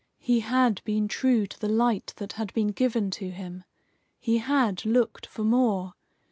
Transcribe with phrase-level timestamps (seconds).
[0.17, 3.65] He had been true to the light that had been given to him.
[4.19, 5.93] He had looked for more.